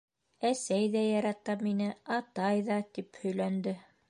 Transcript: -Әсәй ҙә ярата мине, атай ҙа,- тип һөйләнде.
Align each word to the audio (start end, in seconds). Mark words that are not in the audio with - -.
-Әсәй 0.47 0.87
ҙә 0.95 1.03
ярата 1.07 1.57
мине, 1.67 1.91
атай 2.19 2.67
ҙа,- 2.71 2.83
тип 2.99 3.23
һөйләнде. 3.25 3.81